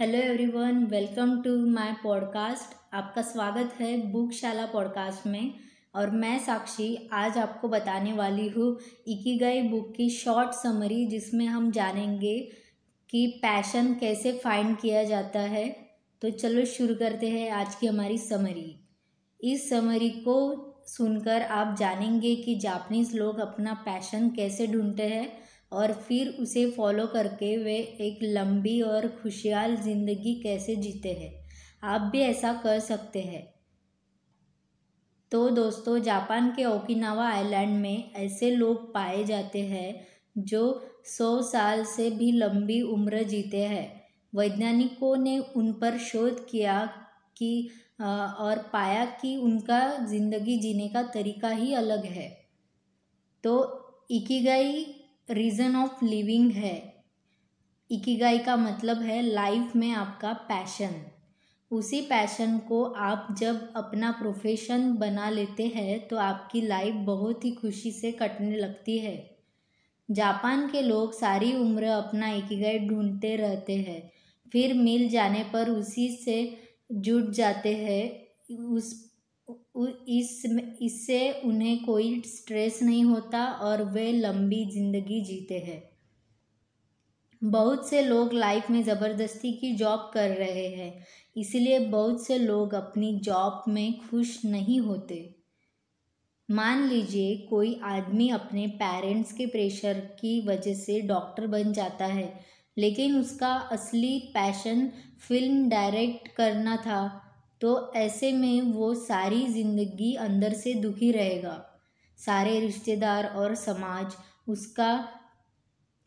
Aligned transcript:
Hello 0.00 0.18
everyone 0.18 0.84
welcome 0.84 1.42
to 1.42 1.66
my 1.66 1.96
podcast 2.04 2.94
आपका 2.94 3.22
स्वागत 3.22 3.80
है 3.80 3.96
बुकशाला 3.96 4.66
पॉडकास्ट 4.66 5.26
में 5.26 5.54
और 5.94 6.10
मैं 6.10 6.38
साक्षी 6.38 7.08
आज 7.12 7.38
आपको 7.38 7.68
बताने 7.68 8.12
वाली 8.12 8.48
हूँ 8.48 8.78
इकीगाई 9.06 9.62
बुक 9.62 9.94
की 9.96 10.10
शॉर्ट 10.10 10.50
समरी 10.50 11.06
जिसमें 11.06 11.46
हम 11.46 11.70
जानेंगे 11.70 12.52
कि 13.10 13.26
पैशन 13.26 13.94
कैसे 13.94 14.32
फाइंड 14.32 14.76
किया 14.76 15.04
जाता 15.04 15.40
है। 15.40 15.76
तो 16.22 16.30
चलो 16.30 16.64
शुरू 16.64 16.94
करते 16.94 17.28
हैं 17.28 17.50
आज 17.50 17.74
की 17.74 17.86
हमारी 17.86 18.18
समरी 18.18 18.80
इस 19.40 19.70
समरी 19.70 20.10
को 20.10 20.64
सुनकर 20.86 21.42
आप 21.42 21.76
जानेंगे 21.78 22.36
कि 22.36 22.54
जापनीज़ 22.54 23.16
लोग 23.16 23.38
अपना 23.38 23.74
पैशन 23.74 24.30
कैसे 24.30 24.66
ढूंढते 24.66 25.02
हैं 25.02 25.38
और 25.72 25.92
फिर 26.02 26.28
उसे 26.40 26.70
फॉलो 26.70 27.06
करके 27.06 27.56
वे 27.56 27.76
एक 28.00 28.18
लंबी 28.24 28.80
और 28.82 29.08
खुशहाल 29.22 29.76
ज़िंदगी 29.76 30.34
कैसे 30.34 30.76
जीते 30.76 31.12
हैं। 31.12 31.32
आप 31.84 32.08
भी 32.12 32.20
ऐसा 32.20 32.52
कर 32.62 32.78
सकते 32.80 33.22
हैं। 33.22 33.46
तो 35.32 35.48
दोस्तों, 35.50 35.98
जापान 35.98 36.50
के 36.50 36.64
ओकिनावा 36.64 37.28
आइलैंड 37.28 37.76
में 37.80 38.12
ऐसे 38.14 38.50
लोग 38.50 38.92
पाए 38.94 39.24
जाते 39.24 39.62
हैं 39.62 40.06
जो 40.36 40.62
सौ 41.06 41.40
साल 41.42 41.84
से 41.86 42.10
भी 42.10 42.30
लंबी 42.32 42.80
उम्र 42.82 43.22
जीते 43.22 43.62
हैं। 43.64 43.86
वैज्ञानिकों 44.32 45.16
ने 45.16 45.38
उन 45.38 45.72
पर 45.72 45.98
शोध 45.98 46.46
किया 46.50 46.84
कि 47.36 47.68
और 48.00 48.58
पाया 48.72 49.04
कि 49.20 49.36
उनका 49.36 49.80
ज़िंदगी 50.06 50.58
जीने 50.58 50.88
का 50.88 51.02
तरीका 51.14 51.48
ही 51.50 51.72
अलग 51.74 52.04
है। 52.04 52.28
तो 53.44 53.54
इकिगाई 54.10 54.84
रीज़न 55.30 55.76
ऑफ़ 55.76 56.04
लिविंग 56.04 56.52
है। 56.52 57.04
इकिगाई 57.90 58.38
का 58.38 58.56
मतलब 58.56 59.02
है 59.02 59.20
लाइफ 59.22 59.74
में 59.76 59.90
आपका 59.92 60.32
पैशन। 60.32 60.94
उसी 61.70 62.00
पैशन 62.00 62.58
को 62.58 62.84
आप 62.84 63.26
जब 63.38 63.72
अपना 63.76 64.10
प्रोफेशन 64.10 64.92
बना 64.92 65.30
लेते 65.30 65.66
हैं 65.66 66.08
तो 66.08 66.16
आपकी 66.16 66.60
लाइफ 66.60 66.94
बहुत 66.94 67.44
ही 67.44 67.50
खुशी 67.52 67.92
से 67.92 68.12
कटने 68.12 68.56
लगती 68.56 68.98
है। 68.98 69.38
जापान 70.10 70.68
के 70.68 70.82
लोग 70.82 71.12
सारी 71.12 71.52
उम्र 71.56 71.84
अपना 71.84 72.30
इकिगाई 72.30 72.78
ढूंढते 72.78 73.36
रहते 73.36 73.76
हैं। 73.76 74.10
फिर 74.52 74.74
मिल 74.74 75.08
जाने 75.08 75.44
पर 75.52 75.70
उसी 75.70 76.08
से 76.16 76.58
जुट 76.92 77.30
जाते 77.30 77.74
हैं। 77.74 78.56
उस 78.56 79.07
इस 79.78 80.42
इससे 80.82 81.30
उन्हें 81.44 81.84
कोई 81.84 82.20
स्ट्रेस 82.26 82.82
नहीं 82.82 83.04
होता 83.04 83.44
और 83.62 83.82
वे 83.84 84.10
लंबी 84.12 84.64
ज़िंदगी 84.70 85.20
जीते 85.24 85.58
हैं। 85.58 85.82
बहुत 87.42 87.88
से 87.88 88.02
लोग 88.02 88.32
लाइफ 88.32 88.70
में 88.70 88.82
ज़बरदस्ती 88.84 89.52
की 89.52 89.72
जॉब 89.76 90.10
कर 90.14 90.30
रहे 90.30 90.66
हैं, 90.68 91.04
इसलिए 91.36 91.78
बहुत 91.80 92.26
से 92.26 92.38
लोग 92.38 92.74
अपनी 92.74 93.12
जॉब 93.20 93.62
में 93.68 93.98
खुश 94.00 94.44
नहीं 94.44 94.80
होते। 94.80 95.18
मान 96.48 96.86
लीजिए 96.88 97.36
कोई 97.50 97.78
आदमी 97.84 98.28
अपने 98.30 98.66
पेरेंट्स 98.76 99.32
के 99.32 99.46
प्रेशर 99.46 100.00
की 100.20 100.40
वजह 100.46 100.74
से 100.74 101.00
डॉक्टर 101.02 101.46
बन 101.46 101.72
जाता 101.72 102.06
है, 102.06 102.32
लेकिन 102.76 103.16
उसका 103.16 103.52
असली 103.72 104.18
पैशन 104.34 104.86
फ़िल्म 105.20 105.68
डायरेक्ट 105.68 106.28
करना 106.36 106.76
था। 106.78 107.00
तो 107.60 107.92
ऐसे 107.96 108.32
में 108.32 108.62
वो 108.62 108.94
सारी 108.94 109.46
ज़िंदगी 109.46 110.14
अंदर 110.14 110.52
से 110.52 110.74
दुखी 110.74 111.12
रहेगा। 111.12 111.64
सारे 112.16 112.60
रिश्तेदार 112.60 113.26
और 113.26 113.54
समाज 113.54 114.06
उसका 114.48 115.08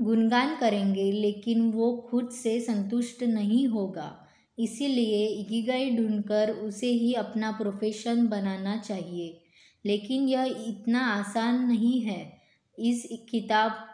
गुणगान 0.00 0.56
करेंगे, 0.56 1.12
लेकिन 1.12 1.72
वो 1.72 2.06
खुद 2.10 2.30
से 2.30 2.60
संतुष्ट 2.60 3.22
नहीं 3.22 3.68
होगा। 3.68 4.26
इसीलिए 4.58 5.26
इकिगाई 5.26 5.90
ढूंढकर 5.96 6.50
उसे 6.50 6.86
ही 6.86 7.14
अपना 7.14 7.52
प्रोफेशन 7.52 8.26
बनाना 8.26 8.76
चाहिए। 8.76 9.40
लेकिन 9.86 10.28
यह 10.28 10.44
इतना 10.68 11.00
आसान 11.00 11.64
नहीं 11.64 12.00
है। 12.00 12.40
इस 12.78 13.08
किताब 13.30 13.86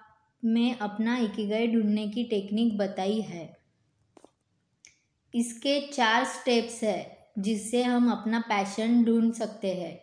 में 0.45 0.79
अपना 0.79 1.19
इकिगाई 1.19 1.67
ढूँढने 1.67 2.09
की 2.09 2.25
टेक्निक 2.25 2.79
बताई 2.79 3.21
है। 3.21 3.57
इसके 5.35 5.81
चार 5.93 6.25
स्टेप्स 6.25 6.83
है। 6.83 7.14
जिससे 7.37 7.83
हम 7.83 8.11
अपना 8.13 8.41
पैशन 8.41 9.05
ढूंढ 9.05 9.33
सकते 9.33 9.75
हैं। 9.75 9.99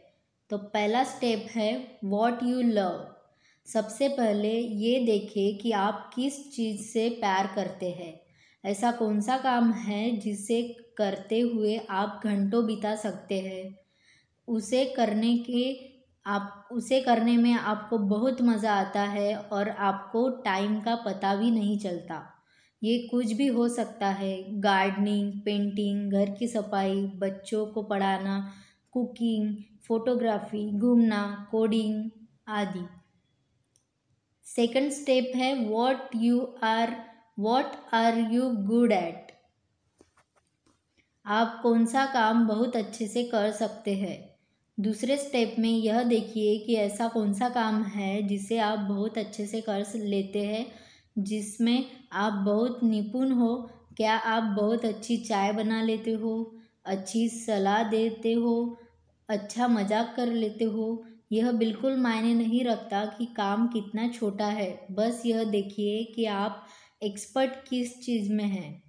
तो 0.49 0.57
पहला 0.57 1.03
स्टेप 1.03 1.47
है 1.51 1.99
वॉट 2.03 2.43
यू 2.43 2.61
लव 2.61 3.07
सबसे 3.67 4.09
पहले 4.09 4.51
ये 4.59 4.99
देखें 5.05 5.57
कि 5.57 5.71
आप 5.71 6.11
किस 6.15 6.55
चीज़ 6.55 6.81
से 6.81 7.09
प्यार 7.09 7.47
करते 7.55 7.91
हैं। 7.91 8.13
ऐसा 8.63 8.91
कौन 8.91 9.21
सा 9.21 9.37
काम 9.37 9.71
है 9.73 10.17
जिसे 10.17 10.61
करते 10.97 11.39
हुए 11.39 11.77
आप 11.89 12.21
घंटों 12.23 12.65
बिता 12.65 12.95
सकते 12.95 13.39
हैं? 13.39 13.75
उसे 14.47 14.85
करने 14.85 15.37
के 15.37 15.91
आप, 16.25 16.69
उसे 16.71 17.01
करने 17.01 17.37
में 17.37 17.53
आपको 17.53 17.97
बहुत 17.97 18.41
मज़ा 18.41 18.73
आता 18.73 19.01
है 19.01 19.35
और 19.35 19.69
आपको 19.69 20.29
टाइम 20.29 20.79
का 20.81 20.95
पता 20.95 21.35
भी 21.35 21.51
नहीं 21.51 21.79
चलता। 21.79 22.40
ये 22.83 22.97
कुछ 23.11 23.31
भी 23.31 23.47
हो 23.47 23.67
सकता 23.69 24.07
है। 24.07 24.59
गार्डनिंग, 24.61 25.33
पेंटिंग, 25.45 26.11
घर 26.11 26.29
की 26.29 26.47
सफ़ाई, 26.47 27.01
बच्चों 27.15 27.65
को 27.65 27.83
पढ़ाना, 27.83 28.53
कुकिंग, 28.91 29.55
फोटोग्राफी, 29.87 30.71
घूमना, 30.71 31.47
कोडिंग 31.51 32.09
आदि। 32.47 32.85
सेकंड 34.45 34.91
स्टेप 34.91 35.31
है 35.35 35.53
what 35.69 36.09
you 36.15 36.39
are 36.63 36.95
what 37.39 37.93
are 37.93 38.17
you 38.31 38.49
good 38.49 38.91
at 38.91 39.31
आप 41.25 41.59
कौन 41.63 41.85
सा 41.85 42.05
काम 42.05 42.47
बहुत 42.47 42.75
अच्छे 42.75 43.07
से 43.07 43.23
कर 43.23 43.51
सकते 43.51 43.93
हैं। 43.95 44.17
दूसरे 44.77 45.17
स्टेप 45.17 45.55
में 45.59 45.69
यह 45.69 46.03
देखिए 46.03 46.57
कि 46.59 46.75
ऐसा 46.75 47.07
कौन 47.07 47.33
सा 47.33 47.49
काम 47.49 47.83
है 47.83 48.21
जिसे 48.27 48.57
आप 48.57 48.79
बहुत 48.79 49.17
अच्छे 49.17 49.45
से 49.45 49.61
कर 49.61 49.85
लेते 49.95 50.45
हैं। 50.45 50.65
जिसमें 51.17 51.85
आप 52.11 52.33
बहुत 52.33 52.83
निपुण 52.83 53.31
हो। 53.31 53.55
क्या 53.97 54.15
आप 54.15 54.43
बहुत 54.57 54.85
अच्छी 54.85 55.17
चाय 55.17 55.51
बना 55.53 55.81
लेते 55.81 56.11
हो? 56.11 56.55
अच्छी 56.85 57.29
सलाह 57.29 57.83
देते 57.83 58.33
हो? 58.33 58.77
अच्छा 59.29 59.67
मज़ाक 59.67 60.13
कर 60.15 60.27
लेते 60.27 60.65
हो? 60.65 61.05
यह 61.31 61.51
बिल्कुल 61.51 61.97
मायने 61.97 62.33
नहीं 62.33 62.63
रखता 62.65 63.05
कि 63.05 63.25
काम 63.25 63.67
कितना 63.67 64.07
छोटा 64.11 64.45
है। 64.45 64.87
बस 64.91 65.21
यह 65.25 65.43
देखिए 65.43 66.03
कि 66.03 66.25
आप 66.25 66.65
एक्सपर्ट 67.03 67.51
किस 67.69 67.99
चीज़ 68.01 68.31
में 68.33 68.45
हैं। 68.45 68.83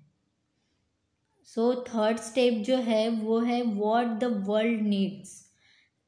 सो 1.49 1.75
थर्ड 1.75 2.19
स्टेप 2.19 2.62
जो 2.65 2.77
है, 2.77 3.09
वो 3.09 3.41
है 3.41 3.62
वॉट 3.62 4.06
द 4.06 4.25
वर्ल्ड 4.49 4.83
नीड्स 4.83 5.41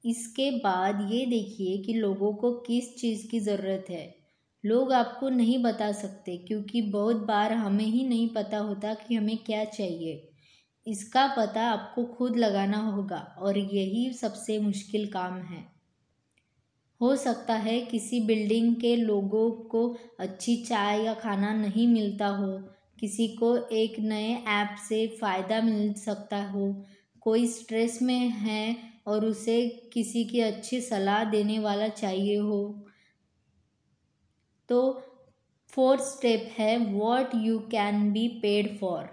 इसके 0.04 0.50
बाद 0.50 1.08
ये 1.12 1.26
देखिए 1.26 1.78
कि 1.78 1.92
लोगों 1.92 2.34
को 2.34 2.52
किस 2.52 2.96
चीज़ 2.96 3.30
की 3.30 3.40
ज़रूरत 3.40 3.86
है। 3.90 4.23
लोग 4.64 4.92
आपको 4.92 5.28
नहीं 5.28 5.62
बता 5.62 5.90
सकते, 5.92 6.36
क्योंकि 6.38 6.82
बहुत 6.82 7.16
बार 7.16 7.52
हमें 7.52 7.84
ही 7.84 8.08
नहीं 8.08 8.28
पता 8.28 8.58
होता 8.58 8.94
कि 8.94 9.14
हमें 9.14 9.36
क्या 9.36 9.64
चाहिए। 9.64 10.30
इसका 10.86 11.26
पता 11.36 11.62
आपको 11.62 12.04
खुद 12.04 12.36
लगाना 12.36 12.78
होगा, 12.78 13.18
और 13.38 13.58
यही 13.58 14.12
सबसे 14.12 14.58
मुश्किल 14.58 15.06
काम 15.06 15.40
है। 15.42 15.64
हो 17.00 17.14
सकता 17.16 17.54
है 17.54 17.80
किसी 17.80 18.20
बिल्डिंग 18.20 18.74
के 18.76 18.94
लोगों 18.96 19.50
को 19.50 19.88
अच्छी 20.20 20.56
चाय 20.56 21.04
या 21.04 21.14
खाना 21.14 21.52
नहीं 21.52 21.86
मिलता 21.88 22.26
हो, 22.26 22.58
किसी 23.00 23.28
को 23.28 23.56
एक 23.72 23.98
नए 23.98 24.32
ऐप 24.48 24.76
से 24.88 25.06
फ़ायदा 25.20 25.60
मिल 25.60 25.92
सकता 25.94 26.42
हो, 26.44 26.84
कोई 27.22 27.46
स्ट्रेस 27.46 27.98
में 28.02 28.28
है 28.28 28.76
और 29.06 29.24
उसे 29.24 29.68
किसी 29.92 30.24
की 30.24 30.40
अच्छी 30.40 30.80
सलाह 30.80 31.24
देने 31.24 31.58
वाला 31.58 31.88
चाहिए 31.88 32.36
हो। 32.36 32.86
तो 34.68 35.02
फोर्थ 35.72 36.02
स्टेप 36.02 36.50
है 36.58 36.76
what 36.78 37.30
you 37.34 37.58
can 37.58 38.12
be 38.12 38.28
paid 38.28 38.78
for 38.78 39.08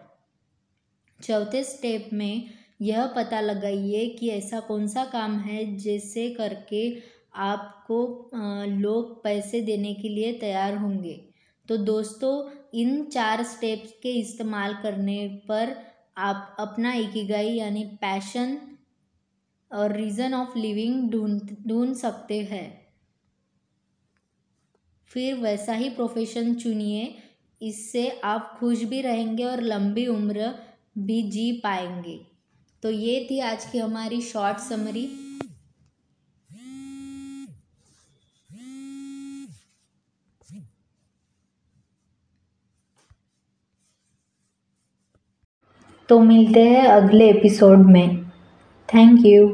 चौथे 1.24 1.64
स्टेप 1.64 2.10
में 2.14 2.50
यह 2.82 3.06
पता 3.08 3.42
लगाइए 3.42 4.08
कि 4.10 4.30
ऐसा 4.30 4.60
कौन 4.60 4.88
सा 4.88 5.06
काम 5.06 5.38
है 5.40 5.76
जिसे 5.78 6.30
करके 6.30 6.98
आपको 7.36 8.30
लोग 8.68 9.24
पैसे 9.24 9.62
देने 9.62 9.94
के 9.94 10.10
लिए 10.10 10.34
तैयार 10.34 10.78
होंगे। 10.78 11.14
तो 11.68 11.78
दोस्तों, 11.78 12.50
इन 12.74 13.04
चार 13.06 13.44
स्टेप्स 13.44 13.92
के 14.04 14.10
इस्तेमाल 14.10 14.74
करने 14.74 15.28
पर 15.50 15.76
आप 16.18 16.56
अपना 16.60 16.94
इकिगाई 16.94 17.50
यानी 17.50 17.84
पैशन 17.86 18.58
और 19.72 19.96
रीज़न 19.96 20.34
ऑफ़ 20.34 20.58
लिविंग 20.58 21.10
ढूंढ 21.12 21.56
ढूंढ 21.68 21.96
सकते 21.96 22.42
हैं। 22.42 22.81
फिर 25.12 25.36
वैसा 25.36 25.74
ही 25.74 25.90
प्रोफेशन 25.90 26.54
चुनिए। 26.56 27.14
इससे 27.62 28.08
आप 28.24 28.56
खुश 28.60 28.84
भी 28.84 29.02
रहेंगे 29.02 29.44
और 29.44 29.62
लंबी 29.62 30.06
उम्र 30.08 30.54
भी 30.98 31.22
जी 31.32 31.52
पाएँगे। 31.64 32.20
तो 32.84 32.90
ये 32.90 33.28
थी 33.32 33.40
आज 33.40 33.66
की 33.66 33.78
हमारी 33.78 34.22
शॉर्ट 34.22 34.58
समरी 34.60 35.10
तो 46.10 46.20
मिलते 46.20 46.62
हैं 46.62 46.86
अगले 46.86 47.30
एपिसोड 47.30 47.86
में। 47.88 48.24
Thank 48.90 49.26
you 49.26 49.48